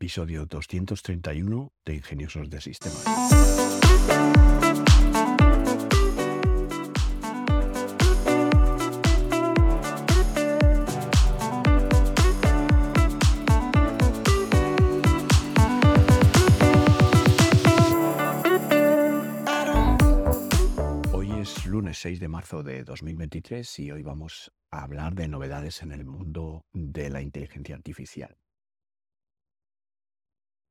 [0.00, 3.04] episodio 231 de Ingeniosos de Sistemas.
[21.12, 25.82] Hoy es lunes 6 de marzo de 2023 y hoy vamos a hablar de novedades
[25.82, 28.38] en el mundo de la inteligencia artificial.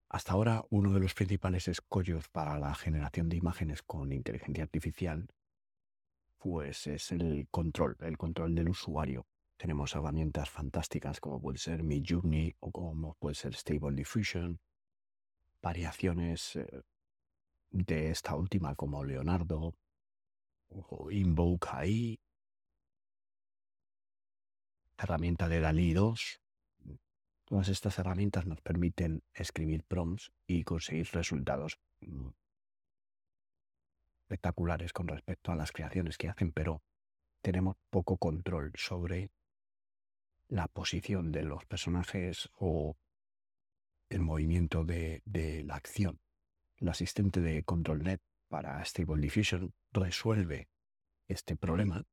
[0.09, 5.27] Hasta ahora, uno de los principales escollos para la generación de imágenes con inteligencia artificial,
[6.39, 9.27] pues es el control, el control del usuario.
[9.55, 14.59] Tenemos herramientas fantásticas como puede ser Midjourney o como puede ser Stable Diffusion,
[15.61, 16.81] variaciones eh,
[17.69, 19.75] de esta última como Leonardo
[20.69, 22.19] o Invoke AI,
[24.97, 26.41] herramienta de DALI 2,
[27.49, 32.29] Todas estas herramientas nos permiten escribir prompts y conseguir resultados mm,
[34.21, 36.83] espectaculares con respecto a las creaciones que hacen, pero
[37.41, 39.31] tenemos poco control sobre
[40.47, 42.97] la posición de los personajes o
[44.09, 46.19] el movimiento de, de la acción.
[46.77, 50.69] El asistente de ControlNet para Stable Diffusion resuelve
[51.27, 52.03] este problema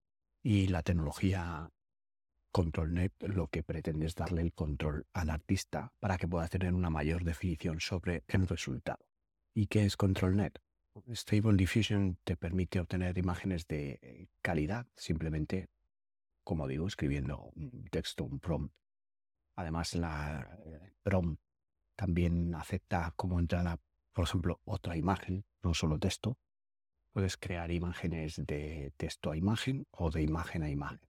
[0.43, 1.71] y la tecnología
[2.57, 6.89] ControlNet lo que pretende es darle el control al artista para que pueda tener una
[6.89, 9.05] mayor definición sobre el resultado.
[9.53, 10.59] ¿Y qué es ControlNet?
[11.13, 15.69] Stable Diffusion te permite obtener imágenes de eh, calidad simplemente,
[16.45, 18.75] como digo, escribiendo un texto, un prompt.
[19.57, 21.39] Además, la eh, prompt
[21.95, 23.83] también acepta como entrada,
[24.15, 26.39] por ejemplo, otra imagen, no solo texto.
[27.13, 31.06] Puedes crear imágenes de texto a imagen o de imagen a imagen.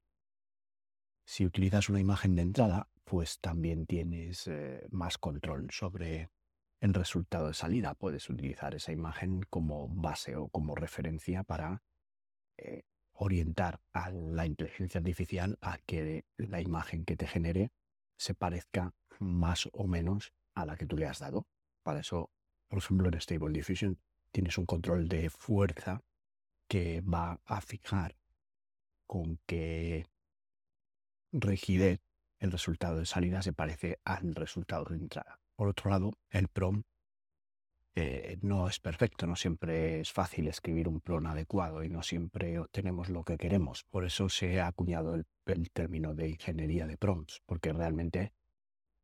[1.30, 6.30] Si utilizas una imagen de entrada, pues también tienes eh, más control sobre
[6.80, 7.96] el resultado de salida.
[7.96, 11.84] Puedes utilizar esa imagen como base o como referencia para
[12.58, 17.74] eh, orientar a la inteligencia artificial a que la imagen que te genere
[18.18, 21.46] se parezca más o menos a la que tú le has dado.
[21.84, 22.32] Para eso,
[22.70, 24.00] por ejemplo, en Stable Diffusion
[24.32, 26.02] tienes un control de fuerza
[26.70, 28.16] que va a fijar
[29.06, 30.08] con qué
[31.32, 32.00] rigidez,
[32.40, 35.40] el resultado de salida se parece al resultado de entrada.
[35.56, 36.84] Por otro lado, el PROM
[37.96, 42.60] eh, no es perfecto, no siempre es fácil escribir un PROM adecuado y no siempre
[42.60, 43.86] obtenemos lo que queremos.
[43.86, 45.26] Por eso se ha acuñado el,
[45.72, 48.34] término de ingeniería de prompts, porque realmente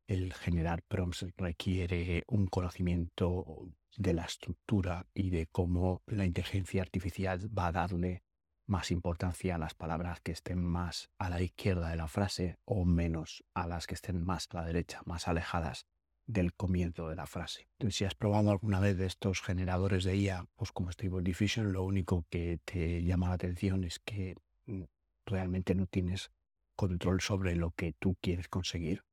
[0.06, 7.50] el generar prompts requiere un conocimiento de la estructura y de cómo la inteligencia artificial
[7.56, 8.22] va a darle
[8.66, 12.84] más importancia a las palabras que estén más a la izquierda de la frase o
[12.84, 15.86] menos a las que estén más a la derecha, más alejadas
[16.26, 17.68] del comienzo de la frase.
[17.72, 21.72] Entonces, si has probado alguna vez de estos generadores de IA, pues como Stable Diffusion,
[21.72, 24.36] lo único que te llama la atención es que
[24.66, 24.84] mm,
[25.26, 26.30] realmente no tienes
[26.76, 29.04] control sobre lo que tú quieres conseguir.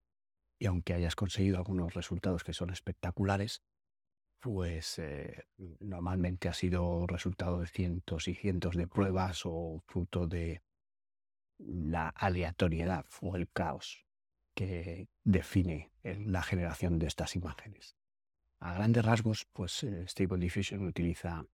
[0.57, 3.61] Y aunque hayas conseguido algunos resultados que son espectaculares,
[4.41, 5.45] pues eh,
[5.79, 10.63] normalmente ha sido resultado de cientos y cientos de pruebas o fruto de
[11.59, 14.03] la aleatoriedad o el caos
[14.55, 17.95] que define la generación de estas imágenes.
[18.59, 21.45] A grandes rasgos, pues eh, Stable Diffusion utiliza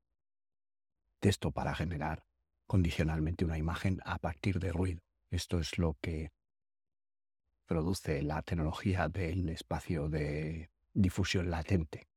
[1.20, 2.26] texto para generar
[2.68, 5.02] condicionalmente una imagen a partir de ruido.
[5.30, 6.32] Esto es lo que
[7.66, 12.08] produce la tecnología del espacio de difusión latente.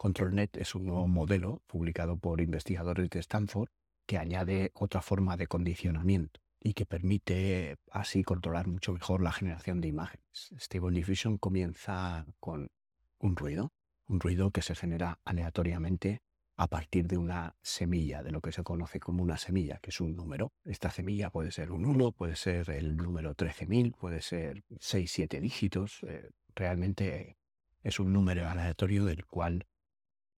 [0.00, 3.68] ControlNet es un nuevo modelo publicado por investigadores de Stanford
[4.06, 9.82] que añade otra forma de condicionamiento y que permite así controlar mucho mejor la generación
[9.82, 10.54] de imágenes.
[10.56, 12.70] Stable Diffusion comienza con
[13.18, 13.74] un ruido,
[14.06, 16.22] un ruido que se genera aleatoriamente
[16.56, 20.00] a partir de una semilla, de lo que se conoce como una semilla, que es
[20.00, 20.54] un número.
[20.64, 25.40] Esta semilla puede ser un 1, puede ser el número 13.000, puede ser 6, 7
[25.42, 26.00] dígitos.
[26.04, 27.36] Eh, realmente
[27.82, 29.66] es un número aleatorio del cual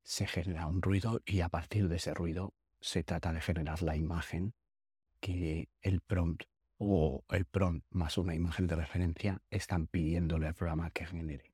[0.03, 3.97] se genera un ruido y a partir de ese ruido se trata de generar la
[3.97, 4.55] imagen
[5.21, 6.45] que el prompt
[6.79, 11.53] o el prompt más una imagen de referencia están pidiéndole al programa que genere.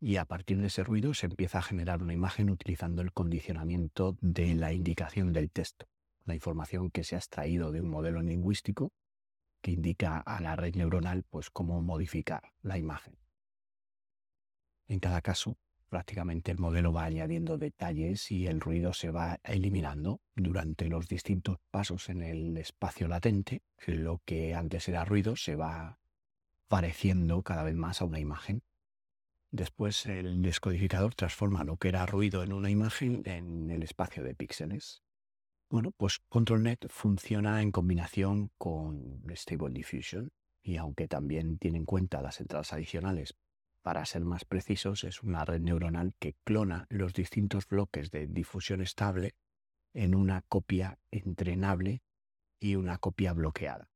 [0.00, 4.16] Y a partir de ese ruido se empieza a generar una imagen utilizando el condicionamiento
[4.20, 5.86] de la indicación del texto,
[6.24, 8.92] la información que se ha extraído de un modelo lingüístico
[9.60, 13.16] que indica a la red neuronal pues cómo modificar la imagen.
[14.86, 15.56] En cada caso,
[15.88, 21.58] prácticamente el modelo va añadiendo detalles y el ruido se va eliminando durante los distintos
[21.70, 23.62] pasos en el espacio latente.
[23.86, 25.98] Lo que antes era ruido se va
[26.68, 28.62] pareciendo cada vez más a una imagen.
[29.50, 34.34] Después el descodificador transforma lo que era ruido en una imagen en el espacio de
[34.34, 35.02] píxeles.
[35.70, 40.30] Bueno, pues ControlNet funciona en combinación con Stable Diffusion
[40.62, 43.34] y aunque también tiene en cuenta las entradas adicionales,
[43.82, 48.80] para ser más precisos, es una red neuronal que clona los distintos bloques de difusión
[48.80, 49.34] estable
[49.94, 52.02] en una copia entrenable
[52.60, 53.90] y una copia bloqueada.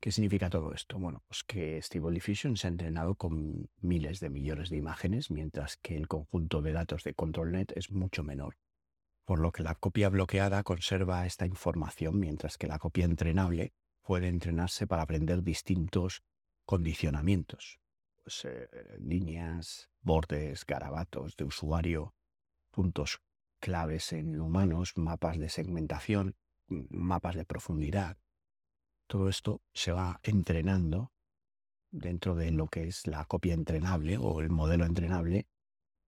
[0.00, 0.98] ¿Qué significa todo esto?
[0.98, 5.76] Bueno, pues que Stable Diffusion se ha entrenado con miles de millones de imágenes, mientras
[5.76, 8.56] que el conjunto de datos de ControlNet es mucho menor.
[9.26, 14.28] Por lo que la copia bloqueada conserva esta información, mientras que la copia entrenable puede
[14.28, 16.22] entrenarse para aprender distintos
[16.64, 17.79] condicionamientos.
[18.22, 18.68] Pues, eh,
[18.98, 22.14] líneas, bordes, garabatos de usuario,
[22.70, 23.20] puntos
[23.60, 26.36] claves en humanos, mapas de segmentación,
[26.68, 28.18] mapas de profundidad,
[29.10, 31.12] todo esto se va entrenando
[31.90, 35.48] dentro de lo que es la copia entrenable o el modelo entrenable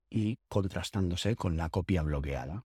[0.08, 2.64] y contrastándose con la copia bloqueada.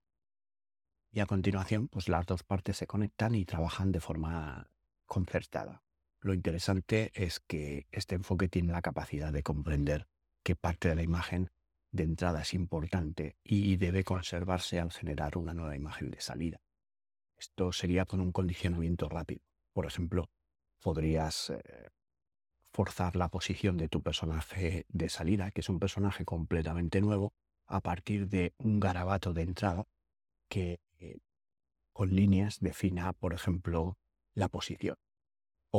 [1.11, 4.69] Y a continuación, pues las dos partes se conectan y trabajan de forma
[5.07, 5.86] concertada.
[6.27, 10.09] Lo interesante es que este enfoque tiene la capacidad de comprender
[10.43, 11.51] qué parte de la imagen
[11.93, 16.59] de entrada es importante y debe conservarse al generar una nueva imagen de salida.
[17.37, 19.39] Esto sería con un condicionamiento rápido.
[19.71, 20.29] Por ejemplo,
[20.81, 21.91] podrías eh,
[22.73, 27.31] forzar la posición de tu personaje de salida, que es un personaje completamente nuevo,
[27.67, 29.87] a partir de un garabato de entrada
[30.49, 31.19] que eh,
[31.93, 33.97] con líneas defina, por ejemplo,
[34.33, 34.97] la posición.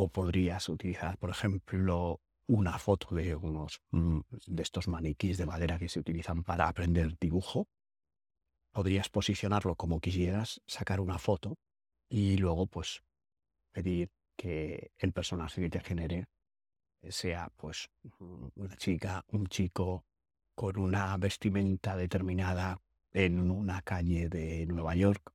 [0.01, 5.79] O podrías utilizar, por ejemplo, una foto de unos mm, de estos maniquís de madera
[5.79, 7.69] que se utilizan para aprender dibujo
[8.79, 11.59] podrías posicionarlo como quisieras, sacar una foto
[12.09, 13.03] y luego pues
[13.73, 16.27] pedir que el personaje que te genere
[17.09, 17.91] sea pues
[18.21, 20.05] una chica, un chico
[20.55, 22.81] con una vestimenta determinada
[23.13, 25.33] en una calle de Nueva York.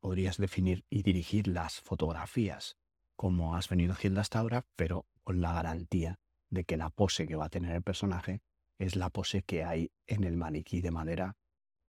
[0.00, 2.76] Podrías definir y dirigir las fotografías
[3.16, 6.18] como has venido haciendo hasta ahora, pero con la garantía
[6.50, 8.42] de que la pose que va a tener el personaje
[8.78, 11.36] es la pose que hay en el maniquí de madera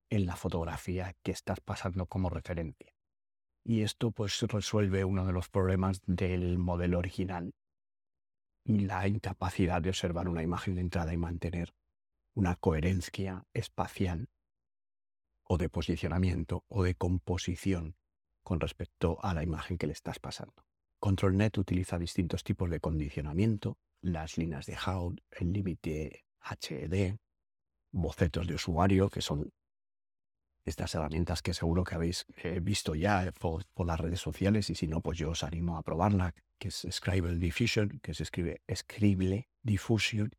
[0.09, 2.93] en la fotografía que estás pasando como referencia.
[3.63, 7.53] Y esto pues resuelve uno de los problemas del modelo original
[8.65, 11.75] la incapacidad de observar una imagen de entrada y mantener
[12.33, 14.29] una coherencia espacial
[15.43, 17.95] o de posicionamiento o de composición
[18.43, 20.64] con respecto a la imagen que le estás pasando.
[20.99, 27.17] ControlNet utiliza distintos tipos de condicionamiento, las líneas de Hout, el límite HED,
[27.91, 29.51] bocetos de usuario, que son
[30.65, 34.87] estas herramientas que seguro que habéis eh, visto ya por, las redes sociales y si
[34.87, 39.47] no, pues yo os animo a probarla, que es Scribble Diffusion, que se escribe Scribble
[39.61, 40.31] Diffusion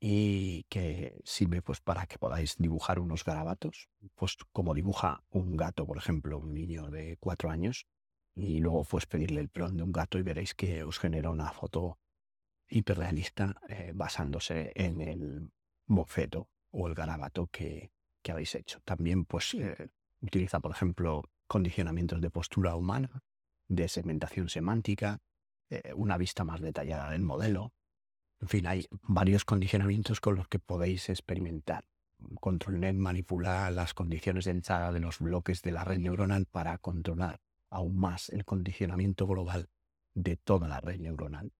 [0.00, 5.86] y que sirve pues para que podáis dibujar unos garabatos, pues como dibuja un gato,
[5.86, 7.86] por ejemplo, un niño de cuatro años,
[8.36, 11.50] y luego pues pedirle el plan de un gato y veréis que os genera una
[11.52, 11.98] foto
[12.68, 15.50] hiperrealista eh, basándose en el
[15.86, 17.92] boceto o el garabato que,
[18.22, 18.80] que habéis hecho.
[18.84, 19.88] También pues eh,
[20.20, 23.22] utiliza, por ejemplo, condicionamientos de postura humana,
[23.68, 25.22] de segmentación semántica,
[25.70, 27.72] eh, una vista más detallada del modelo.
[28.40, 31.86] En fin, hay varios condicionamientos con los que podéis experimentar.
[32.40, 37.40] ControlNet manipula las condiciones de entrada de los bloques de la red neuronal para controlar
[37.70, 39.68] aún más el condicionamiento global
[40.14, 41.52] de toda la red neuronal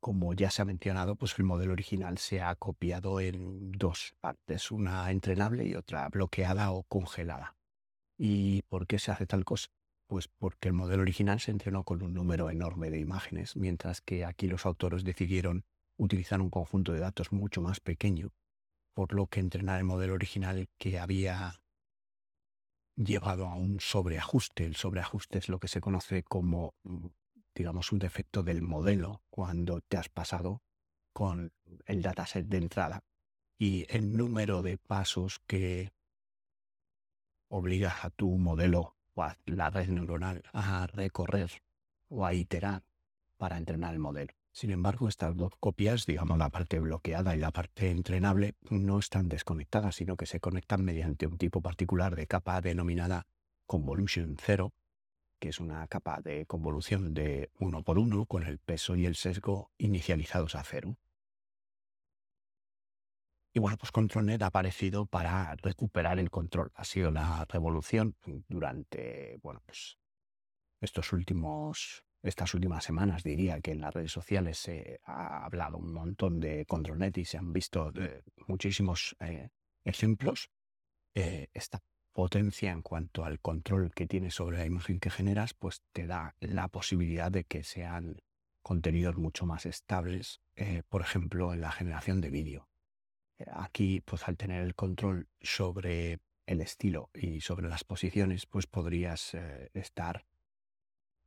[0.00, 4.70] como ya se ha mencionado, pues el modelo original se ha copiado en dos partes,
[4.70, 7.54] una entrenable y otra bloqueada o congelada.
[8.18, 9.68] ¿Y por qué se hace tal cosa?
[10.08, 14.24] Pues porque el modelo original se entrenó con un número enorme de imágenes, mientras que
[14.24, 15.64] aquí los autores decidieron
[15.98, 18.32] utilizar un conjunto de datos mucho más pequeño,
[18.94, 21.60] por lo que entrenar el modelo original que había
[22.96, 24.64] llevado a un sobreajuste.
[24.64, 27.06] El sobreajuste es lo que se conoce como mm,
[27.54, 30.62] digamos, un defecto del modelo cuando te has pasado
[31.12, 31.52] con
[31.86, 33.04] el dataset de entrada
[33.58, 35.92] y el número de pasos que
[37.48, 41.62] obligas a tu modelo o a la red neuronal a recorrer
[42.08, 42.84] o a iterar
[43.36, 44.32] para entrenar el modelo.
[44.52, 49.28] Sin embargo, estas dos copias, digamos la parte bloqueada y la parte entrenable, no están
[49.28, 53.26] desconectadas, sino que se conectan mediante un tipo particular de capa denominada
[53.66, 54.72] convolution 0,
[55.38, 59.14] que es una capa de convolución de uno por uno con el peso y el
[59.14, 60.98] sesgo inicializados a cero.
[63.52, 66.70] Y bueno, pues ControlNet ha aparecido para recuperar el control.
[66.74, 68.16] Ha sido la revolución
[68.48, 69.98] durante, bueno, pues
[70.80, 75.92] estos últimos estas últimas semanas diría que en las redes sociales se ha hablado un
[75.92, 79.48] montón de ControlNet y se han visto eh, muchísimos eh,
[79.84, 80.50] ejemplos.
[81.14, 85.82] Eh, esta potencia en cuanto al control que tienes sobre la imagen que generas, pues
[85.92, 88.20] te da la posibilidad de que sean
[88.62, 90.42] contenidos mucho más estables,
[90.90, 92.68] por ejemplo, en la generación de vídeo.
[93.52, 99.34] Aquí, pues al tener el control sobre el estilo y sobre las posiciones, pues podrías
[99.72, 100.26] estar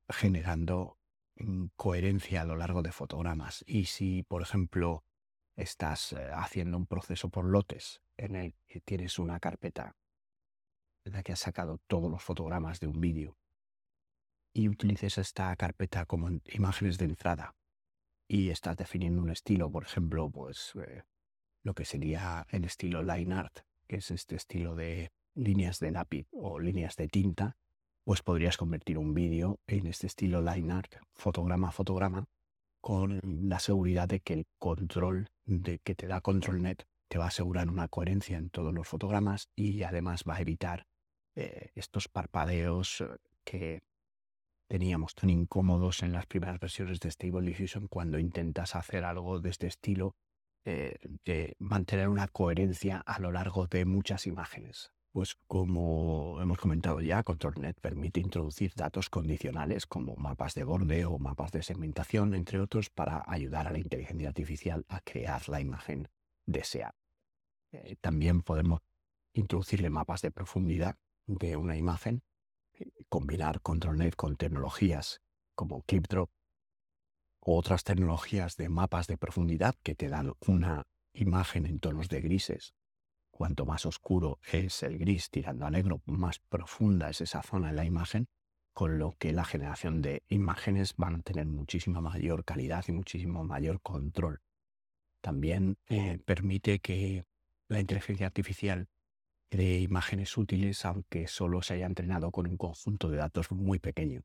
[0.10, 0.98] generando
[1.36, 3.64] mm, coherencia a lo largo de fotogramas.
[3.68, 5.04] Y si, por ejemplo,
[5.56, 9.96] estás eh, haciendo un proceso por lotes en el que tienes una carpeta
[11.06, 13.38] en la que has sacado todos los fotogramas de un vídeo
[14.54, 17.56] y utilices esta carpeta como imágenes de entrada
[18.28, 21.04] y estás definiendo un estilo, por ejemplo, pues eh,
[21.64, 26.28] lo que sería el estilo line art, que es este estilo de líneas de lápiz
[26.32, 27.58] o líneas de tinta,
[28.04, 32.26] pues podrías convertir un vídeo en este estilo line art, fotograma a fotograma,
[32.82, 37.28] con la seguridad de que el control de que te da ControlNet te va a
[37.30, 40.86] asegurar una coherencia en todos los fotogramas y además va a evitar
[41.36, 43.08] eh, estos parpadeos eh,
[43.44, 43.84] que
[44.68, 49.50] teníamos tan incómodos en las primeras versiones de Stable Diffusion cuando intentas hacer algo de
[49.50, 50.16] este estilo,
[50.66, 54.92] eh, de mantener una coherencia a lo largo de muchas imágenes.
[55.14, 61.20] Pues como hemos comentado ya, ControlNet permite introducir datos condicionales como mapas de borde o
[61.20, 66.10] mapas de segmentación, entre otros, para ayudar a la inteligencia artificial a crear la imagen
[66.48, 66.96] deseada.
[67.72, 68.82] Eh, también podemos
[69.34, 72.24] introducirle mapas de profundidad de una imagen,
[73.08, 75.22] combinar ControlNet con tecnologías
[75.54, 76.32] como ClipDrop
[77.40, 82.20] o otras tecnologías de mapas de profundidad que te dan una imagen en tonos de
[82.20, 82.74] grises
[83.34, 87.76] Cuanto más oscuro es el gris tirando a negro, más profunda es esa zona en
[87.76, 88.28] la imagen,
[88.74, 93.44] con lo que la generación de imágenes van a tener muchísima mayor calidad y muchísimo
[93.44, 94.42] mayor control.
[95.20, 97.26] También eh, permite que
[97.70, 98.88] la inteligencia artificial
[99.50, 104.22] cree imágenes útiles aunque solo se haya entrenado con un conjunto de datos muy pequeño.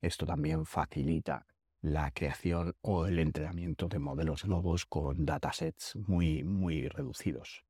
[0.00, 1.48] Esto también facilita
[1.80, 7.64] la creación o el entrenamiento de modelos nuevos con datasets muy, muy reducidos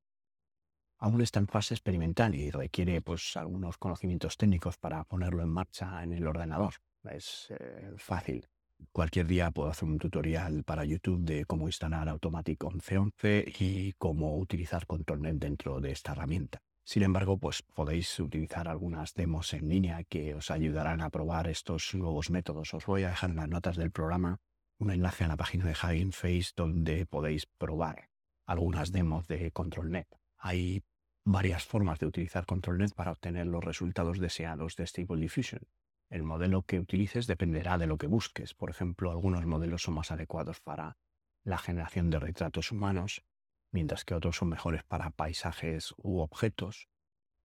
[1.02, 6.00] aún está en fase experimental y requiere pues algunos conocimientos técnicos para ponerlo en marcha
[6.04, 6.74] en el ordenador.
[7.02, 8.48] Es eh, fácil.
[8.92, 14.38] Cualquier día puedo hacer un tutorial para YouTube de cómo instalar Automatic 1111 y cómo
[14.38, 16.62] utilizar ControlNet dentro de esta herramienta.
[16.84, 21.94] Sin embargo, pues podéis utilizar algunas demos en línea que os ayudarán a probar estos
[21.94, 22.74] nuevos métodos.
[22.74, 24.38] Os voy a dejar en las notas del programa
[24.78, 28.08] un enlace a la página de Hugging Face donde podéis probar
[28.46, 30.06] algunas demos de ControlNet.
[30.36, 30.82] Hay
[31.24, 35.62] varias formas de utilizar ControlNet para obtener los resultados deseados de Stable Diffusion.
[36.10, 38.54] El modelo que utilices dependerá de lo que busques.
[38.54, 40.96] Por ejemplo, algunos modelos son más adecuados para
[41.44, 43.24] la generación de retratos humanos,
[43.70, 46.88] mientras que otros son mejores para paisajes u objetos.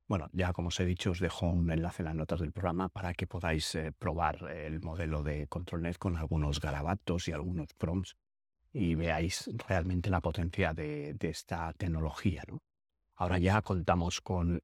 [0.07, 2.89] Bueno, ya como os he dicho, os dejo un enlace en las notas del programa
[2.89, 8.15] para que podáis eh, probar el modelo de ControlNet con algunos garabatos y algunos prompts
[8.73, 12.43] y veáis realmente la potencia de, de esta tecnología.
[12.47, 12.61] ¿no?
[13.19, 14.61] Ahora ya contamos con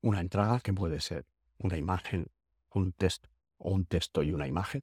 [0.00, 1.26] una entrada que puede ser
[1.58, 2.28] una imagen,
[2.70, 4.82] un texto o un texto y una imagen.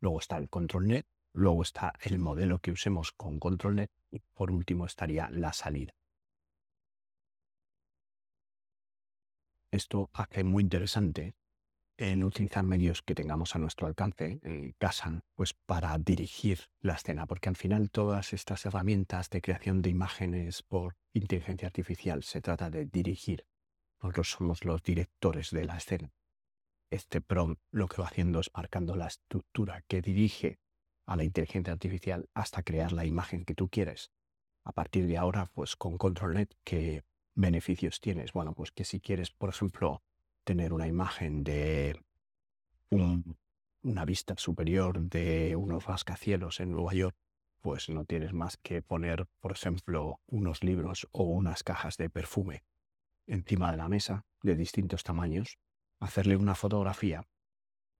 [0.00, 4.86] Luego está el ControlNet, luego está el modelo que usemos con ControlNet y por último
[4.86, 5.92] estaría la salida.
[9.70, 11.34] Esto hace muy interesante
[12.00, 17.26] en utilizar medios que tengamos a nuestro alcance en casa, pues para dirigir la escena,
[17.26, 22.70] porque al final todas estas herramientas de creación de imágenes por inteligencia artificial se trata
[22.70, 23.44] de dirigir.
[24.02, 26.10] Nosotros somos los directores de la escena.
[26.90, 30.58] Este prompt lo que va haciendo es marcando la estructura que dirige
[31.06, 34.10] a la inteligencia artificial hasta crear la imagen que tú quieres.
[34.64, 37.04] A partir de ahora, pues con ControlNet, ¿qué
[37.34, 38.32] beneficios tienes?
[38.32, 40.02] Bueno, pues que si quieres, por ejemplo,
[40.50, 41.96] tener una imagen de
[42.90, 47.16] una vista superior de unos rascacielos en Nueva York,
[47.60, 52.64] pues no tienes más que poner, por ejemplo, unos libros o unas cajas de perfume
[53.28, 55.60] encima de la mesa de distintos tamaños,
[56.00, 57.28] hacerle una fotografía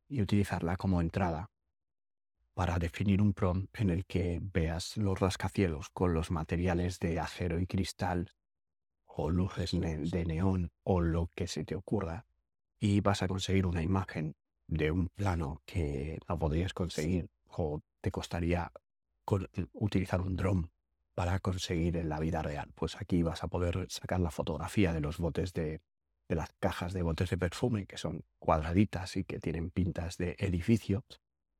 [0.08, 1.52] y utilizarla como entrada
[2.54, 7.60] para definir un prompt en el que veas los rascacielos con los materiales de acero
[7.60, 8.32] y cristal
[9.06, 12.26] o luces de neón o lo que se te ocurra
[12.80, 14.34] y vas a conseguir una imagen
[14.66, 18.72] de un plano que no podrías conseguir o te costaría
[19.74, 20.70] utilizar un dron
[21.14, 22.72] para conseguir en la vida real.
[22.74, 25.82] Pues aquí vas a poder sacar la fotografía de los botes de,
[26.28, 30.36] de las cajas de botes de perfume que son cuadraditas y que tienen pintas de
[30.38, 31.04] edificios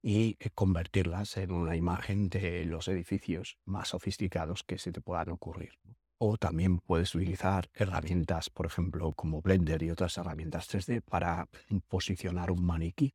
[0.02, 5.28] y eh, convertirlas en una imagen de los edificios más sofisticados que se te puedan
[5.28, 5.78] ocurrir.
[6.22, 11.48] O también puedes utilizar herramientas, por ejemplo, como Blender y otras herramientas 3D para
[11.88, 13.14] posicionar un maniquí.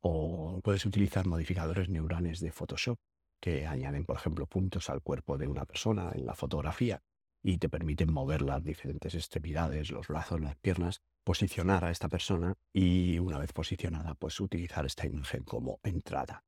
[0.00, 2.98] O puedes utilizar modificadores neurales de Photoshop
[3.40, 7.02] que añaden, por ejemplo, puntos al cuerpo de una persona en la fotografía
[7.40, 12.54] y te permiten mover las diferentes extremidades, los brazos, las piernas, posicionar a esta persona
[12.72, 16.42] y una vez posicionada, pues utilizar esta imagen como entrada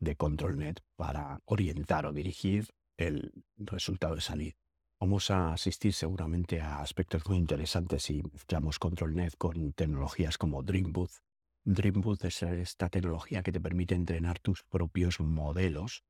[0.00, 2.68] de ControlNet para orientar o dirigir
[2.98, 4.56] el resultado de salida.
[5.02, 11.22] Vamos a asistir seguramente a aspectos muy interesantes si mezclamos ControlNet con tecnologías como Dreambooth.
[11.64, 16.04] Dreambooth es esta tecnología que te permite entrenar tus propios modelos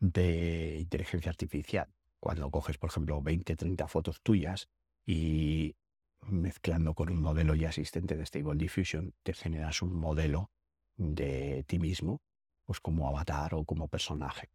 [0.00, 4.68] de inteligencia artificial cuando coges, por ejemplo, 20, 30 fotos tuyas
[5.06, 5.76] y
[6.22, 10.50] mezclando con un modelo ya asistente de Stable Diffusion, te generas un modelo
[10.96, 12.20] de ti mismo,
[12.64, 14.50] pues como avatar o como personaje.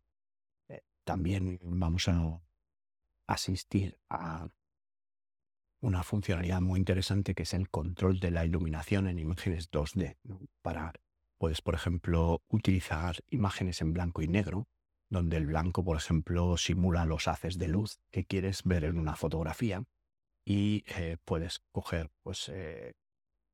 [0.67, 2.41] Eh, también vamos a
[3.29, 4.50] asistir a
[5.81, 10.17] una funcionalidad muy interesante que es el control de la iluminación en imágenes 2D.
[10.62, 10.93] Para,
[11.38, 14.67] puedes, por ejemplo, utilizar imágenes en blanco y negro
[15.09, 19.15] donde el blanco, por ejemplo, simula los haces de luz que quieres ver en una
[19.15, 19.83] fotografía
[20.45, 22.93] y eh, puedes coger pues, eh,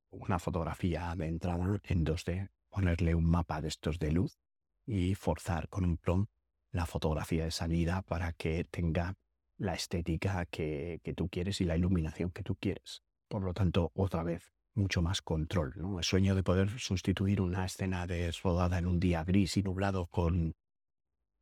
[0.10, 4.38] una fotografía de entrada en 2D, ponerle un mapa de estos de luz
[4.86, 6.32] y forzar con un prompt
[6.72, 9.16] la fotografía de salida para que tenga
[9.58, 13.04] la estética que, que, tú quieres y la iluminación que tú quieres.
[13.28, 15.74] Por lo tanto, otra vez, mucho más control.
[15.78, 15.98] ¿no?
[15.98, 20.08] El sueño de poder sustituir una escena de rodada en un día gris y nublado
[20.08, 20.56] con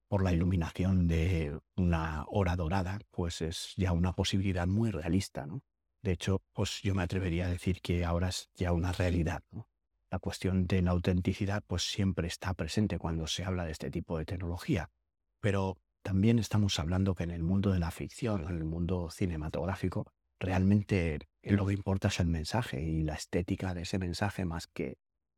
[0.08, 5.64] por la iluminación de una hora dorada, pues es ya una posibilidad muy realista, ¿no?
[6.04, 9.42] De hecho, pues yo me atrevería a decir que ahora es ya una realidad,
[10.12, 14.20] La cuestión de la autenticidad pues siempre está presente cuando se habla de este tipo
[14.20, 14.92] de tecnología,
[15.40, 20.12] pero también estamos hablando que en el mundo de la ficción, en el mundo cinematográfico,
[20.40, 24.98] realmente lo que importa es el mensaje y la estética de ese mensaje más que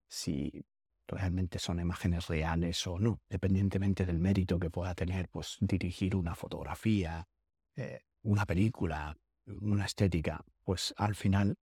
[0.09, 0.65] si
[1.07, 6.33] realmente son imágenes reales o no, dependientemente del mérito que pueda tener, pues dirigir una
[6.33, 7.27] fotografía,
[7.75, 11.57] eh, una película, una estética, pues al final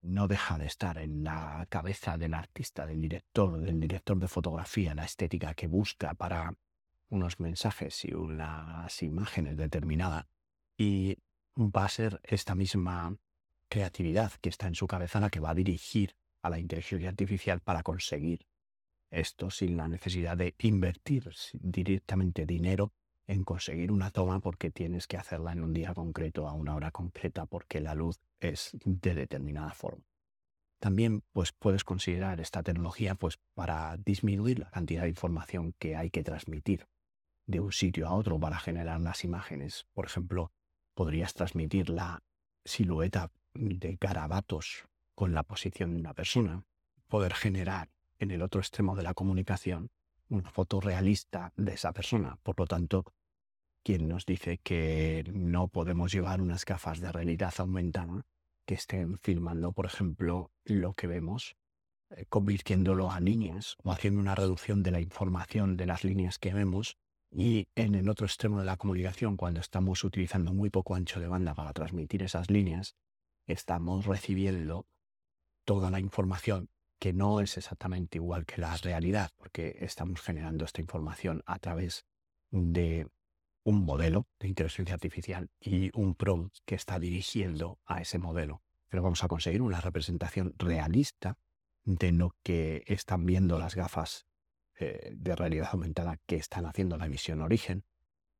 [0.00, 4.94] no deja de estar en la cabeza del artista, del director, del director de fotografía,
[4.94, 6.54] la estética que busca para
[7.08, 10.26] unos mensajes y unas imágenes determinadas.
[10.78, 11.18] Y
[11.56, 13.16] va a ser esta misma
[13.68, 17.60] creatividad que está en su cabeza la que va a dirigir a la inteligencia artificial
[17.60, 18.46] para conseguir
[19.10, 22.92] esto sin la necesidad de invertir directamente dinero
[23.26, 26.90] en conseguir una toma porque tienes que hacerla en un día concreto a una hora
[26.90, 30.04] concreta porque la luz es de determinada forma.
[30.78, 36.10] También pues, puedes considerar esta tecnología pues, para disminuir la cantidad de información que hay
[36.10, 36.86] que transmitir
[37.46, 39.86] de un sitio a otro para generar las imágenes.
[39.92, 40.52] Por ejemplo,
[40.94, 42.22] podrías transmitir la
[42.64, 46.64] silueta de garabatos con la posición de una persona,
[47.08, 49.90] poder generar en el otro extremo de la comunicación
[50.28, 52.38] una foto realista de esa persona.
[52.42, 53.04] Por lo tanto,
[53.82, 58.26] quien nos dice que no podemos llevar unas gafas de realidad aumentada
[58.66, 61.56] que estén filmando, por ejemplo, lo que vemos,
[62.10, 66.52] eh, convirtiéndolo a líneas o haciendo una reducción de la información de las líneas que
[66.52, 66.98] vemos
[67.38, 71.28] y en el otro extremo de la comunicación, cuando estamos utilizando muy poco ancho de
[71.28, 72.96] banda para transmitir esas líneas,
[73.46, 74.86] estamos recibiendo
[75.66, 80.80] toda la información que no es exactamente igual que la realidad, porque estamos generando esta
[80.80, 82.06] información a través
[82.50, 83.06] de
[83.64, 88.62] un modelo de inteligencia artificial y un prompt que está dirigiendo a ese modelo.
[88.88, 91.36] Pero vamos a conseguir una representación realista
[91.84, 94.26] de lo que están viendo las gafas
[94.78, 97.84] eh, de realidad aumentada que están haciendo la emisión origen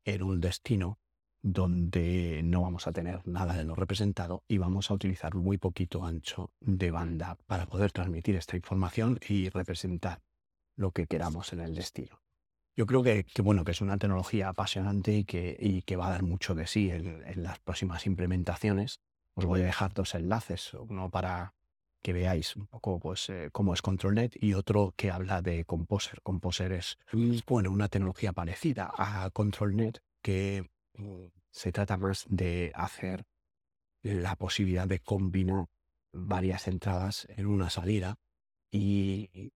[0.04, 0.98] en un destino
[1.42, 6.04] donde no vamos a tener nada de lo representado y vamos a utilizar muy poquito
[6.04, 10.22] ancho de banda para poder transmitir esta información y representar
[10.74, 12.20] lo que queramos en el destino.
[12.76, 16.10] Yo creo que, bueno, que es una tecnología apasionante y que, y que va a
[16.10, 19.00] dar mucho de sí en, las próximas implementaciones.
[19.34, 21.54] Os voy a dejar dos enlaces, uno para
[22.02, 26.20] que veáis un poco pues, eh, cómo es ControlNet y otro que habla de Composer.
[26.22, 26.98] Composer es
[27.46, 30.66] bueno, una tecnología parecida a ControlNet que
[30.98, 33.24] Mm, se trata más de hacer
[34.02, 35.66] la posibilidad de combinar
[36.12, 38.16] varias entradas en una salida
[38.70, 39.52] y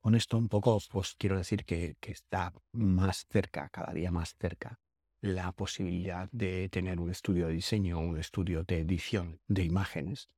[0.00, 4.34] con esto un poco pues quiero decir que, que está más cerca, cada día más
[4.38, 4.78] cerca,
[5.20, 10.28] la posibilidad de tener un estudio de diseño, un estudio de edición de imágenes,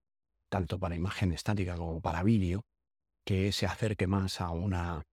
[0.50, 2.66] tanto para imagen estática como para vídeo,
[3.24, 5.06] que se acerque más a una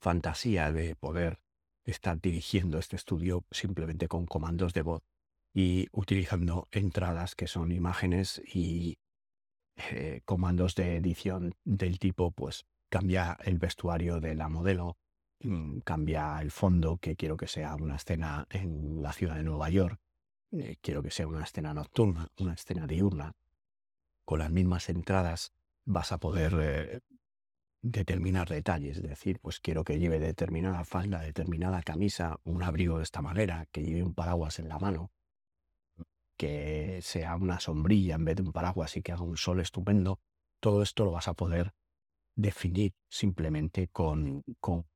[0.00, 1.38] fantasía de poder
[1.84, 5.02] estar dirigiendo este estudio simplemente con comandos de voz
[5.54, 8.98] y utilizando entradas que son imágenes y
[9.76, 14.96] eh, comandos de edición del tipo, pues cambia el vestuario de la modelo,
[15.40, 19.70] mm, cambia el fondo, que quiero que sea una escena en la ciudad de Nueva
[19.70, 20.00] York,
[20.52, 23.32] eh, quiero que sea una escena nocturna, una escena diurna.
[24.26, 27.00] Con las mismas entradas vas a poder eh,
[27.80, 33.04] determinar detalles, es decir, pues quiero que lleve determinada falda, determinada camisa, un abrigo de
[33.04, 35.12] esta manera, que lleve un paraguas en la mano,
[36.36, 40.18] que sea una sombrilla en vez de un paraguas y que haga un sol estupendo.
[40.58, 41.72] Todo esto lo vas a poder
[42.34, 44.86] definir simplemente con, con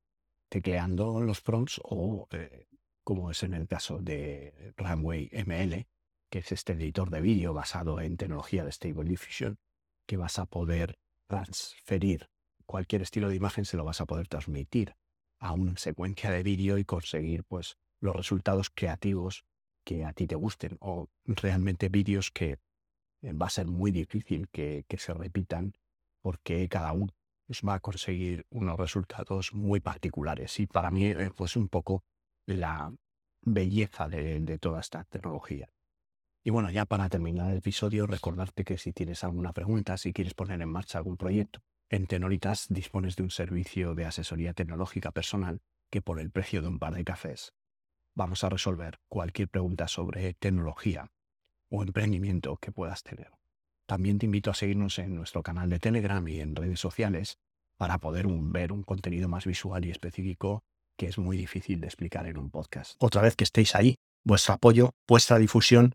[0.49, 2.67] tecleando los prompts o, eh,
[3.05, 5.87] como es en el caso de Runway ML,
[6.31, 9.59] que es este editor de vídeo basado en tecnología de Stable Diffusion,
[10.07, 12.29] que vas a poder transferir
[12.67, 14.95] cualquier estilo de imagen, se lo vas a poder transmitir
[15.41, 19.45] a una secuencia de vídeo y conseguir pues los resultados creativos
[19.85, 22.59] que a ti te gusten o realmente vídeos que
[23.25, 25.73] va a ser muy difícil que, se repitan
[26.23, 27.13] porque cada uno
[27.67, 30.61] va a conseguir unos resultados muy particulares.
[30.61, 32.05] Y para mí, eh, pues un poco
[32.47, 32.93] la
[33.43, 35.69] belleza de, toda esta tecnología.
[36.43, 40.35] Y bueno, ya para terminar el episodio, recordarte que si tienes alguna pregunta, si quieres
[40.35, 45.61] poner en marcha algún proyecto, en Tenoritas dispones de un servicio de asesoría tecnológica personal
[45.91, 47.53] que por el precio de un par de cafés
[48.15, 51.11] vamos a resolver cualquier pregunta sobre tecnología
[51.71, 53.31] o emprendimiento que puedas tener.
[53.87, 57.39] También te invito a seguirnos en nuestro canal de Telegram y en redes sociales
[57.77, 60.63] para poder ver un contenido más visual y específico
[60.97, 62.95] que es muy difícil de explicar en un podcast.
[62.99, 65.95] Otra vez que estéis ahí, vuestro apoyo, vuestra difusión